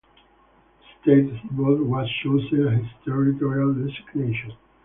The 1.05 1.11
estate 1.11 1.39
he 1.41 1.47
bought 1.51 1.79
was 1.79 2.09
chosen 2.23 2.69
as 2.69 2.73
his 2.81 2.89
territorial 3.05 3.71
designation. 3.71 4.53